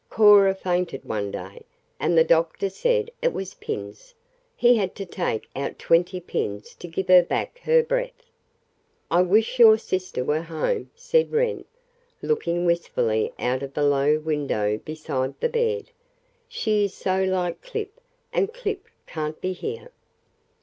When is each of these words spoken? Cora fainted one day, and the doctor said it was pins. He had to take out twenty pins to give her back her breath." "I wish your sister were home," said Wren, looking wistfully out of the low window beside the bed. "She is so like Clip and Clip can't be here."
Cora 0.09 0.55
fainted 0.55 1.05
one 1.05 1.29
day, 1.29 1.61
and 1.99 2.17
the 2.17 2.23
doctor 2.23 2.71
said 2.71 3.11
it 3.21 3.31
was 3.33 3.53
pins. 3.53 4.15
He 4.55 4.75
had 4.77 4.95
to 4.95 5.05
take 5.05 5.47
out 5.55 5.77
twenty 5.77 6.19
pins 6.19 6.73
to 6.77 6.87
give 6.87 7.07
her 7.07 7.21
back 7.21 7.59
her 7.59 7.83
breath." 7.83 8.31
"I 9.11 9.21
wish 9.21 9.59
your 9.59 9.77
sister 9.77 10.23
were 10.23 10.41
home," 10.41 10.89
said 10.95 11.31
Wren, 11.31 11.65
looking 12.23 12.65
wistfully 12.65 13.31
out 13.37 13.61
of 13.61 13.75
the 13.75 13.83
low 13.85 14.17
window 14.17 14.79
beside 14.79 15.39
the 15.39 15.49
bed. 15.49 15.91
"She 16.47 16.85
is 16.85 16.95
so 16.95 17.23
like 17.23 17.61
Clip 17.61 18.01
and 18.33 18.51
Clip 18.51 18.85
can't 19.05 19.39
be 19.39 19.53
here." 19.53 19.91